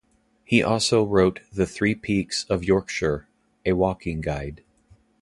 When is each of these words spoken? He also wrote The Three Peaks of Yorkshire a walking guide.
He 0.43 0.63
also 0.63 1.05
wrote 1.05 1.41
The 1.53 1.67
Three 1.67 1.93
Peaks 1.93 2.47
of 2.49 2.63
Yorkshire 2.63 3.27
a 3.67 3.73
walking 3.73 4.19
guide. 4.19 4.63